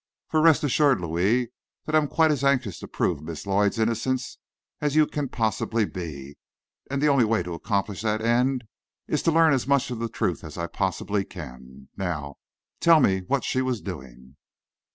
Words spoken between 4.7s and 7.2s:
as you can possibly be, and the